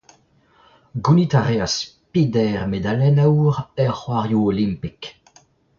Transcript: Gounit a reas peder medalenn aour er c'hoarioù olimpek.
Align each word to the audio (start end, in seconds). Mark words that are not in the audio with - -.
Gounit 1.03 1.33
a 1.39 1.41
reas 1.47 1.75
peder 2.11 2.57
medalenn 2.71 3.23
aour 3.27 3.55
er 3.83 3.93
c'hoarioù 3.99 4.43
olimpek. 4.51 5.01